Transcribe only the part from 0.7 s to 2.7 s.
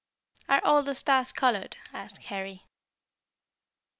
the stars colored?" asked Harry.